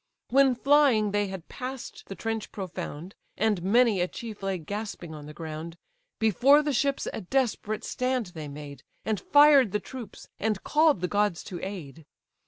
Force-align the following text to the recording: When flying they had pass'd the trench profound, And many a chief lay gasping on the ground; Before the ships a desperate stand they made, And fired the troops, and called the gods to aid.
When 0.31 0.55
flying 0.55 1.11
they 1.11 1.27
had 1.27 1.47
pass'd 1.47 2.07
the 2.07 2.15
trench 2.15 2.51
profound, 2.51 3.13
And 3.37 3.61
many 3.61 4.01
a 4.01 4.07
chief 4.07 4.41
lay 4.41 4.57
gasping 4.57 5.13
on 5.13 5.27
the 5.27 5.31
ground; 5.35 5.77
Before 6.17 6.63
the 6.63 6.73
ships 6.73 7.07
a 7.13 7.21
desperate 7.21 7.83
stand 7.83 8.25
they 8.33 8.47
made, 8.47 8.81
And 9.05 9.19
fired 9.19 9.73
the 9.73 9.79
troops, 9.79 10.27
and 10.39 10.63
called 10.63 11.01
the 11.01 11.07
gods 11.07 11.43
to 11.43 11.61
aid. 11.63 12.03